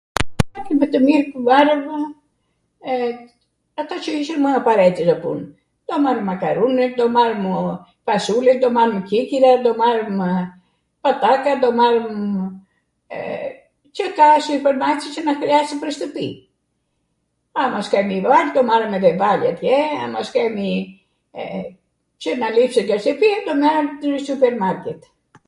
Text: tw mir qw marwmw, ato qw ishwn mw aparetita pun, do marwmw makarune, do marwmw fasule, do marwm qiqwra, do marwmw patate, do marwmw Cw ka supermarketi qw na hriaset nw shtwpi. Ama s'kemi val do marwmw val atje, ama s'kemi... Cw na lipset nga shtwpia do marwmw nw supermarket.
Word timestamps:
tw 0.93 0.99
mir 1.07 1.23
qw 1.31 1.37
marwmw, 1.49 1.97
ato 3.81 3.93
qw 4.05 4.09
ishwn 4.21 4.39
mw 4.45 4.49
aparetita 4.59 5.13
pun, 5.25 5.39
do 5.91 5.95
marwmw 6.05 6.29
makarune, 6.31 6.85
do 6.99 7.05
marwmw 7.17 7.51
fasule, 8.09 8.51
do 8.63 8.67
marwm 8.77 9.01
qiqwra, 9.11 9.51
do 9.67 9.71
marwmw 9.81 10.27
patate, 11.07 11.51
do 11.65 11.69
marwmw 11.81 12.21
Cw 13.99 14.07
ka 14.17 14.27
supermarketi 14.47 15.09
qw 15.15 15.21
na 15.27 15.33
hriaset 15.39 15.81
nw 15.83 15.93
shtwpi. 15.95 16.27
Ama 17.61 17.79
s'kemi 17.85 18.17
val 18.27 18.47
do 18.57 18.61
marwmw 18.71 19.09
val 19.21 19.41
atje, 19.51 19.77
ama 20.07 20.19
s'kemi... 20.27 20.71
Cw 22.21 22.31
na 22.41 22.47
lipset 22.57 22.85
nga 22.87 22.97
shtwpia 23.03 23.37
do 23.49 23.53
marwmw 23.63 23.93
nw 24.13 24.25
supermarket. 24.31 25.01